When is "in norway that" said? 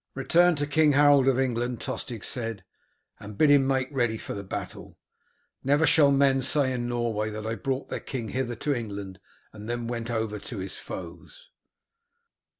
6.73-7.45